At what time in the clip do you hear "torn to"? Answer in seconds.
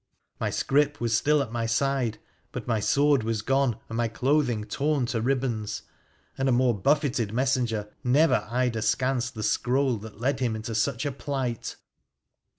4.63-5.21